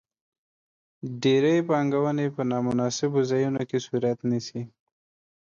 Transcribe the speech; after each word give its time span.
ډېرې 1.21 1.55
پانګونې 1.69 2.27
په 2.35 2.41
نا 2.49 2.57
مناسبو 2.67 3.19
ځایونو 3.31 3.61
کې 3.69 3.77
صورت 3.87 4.17
نیسي. 4.29 4.61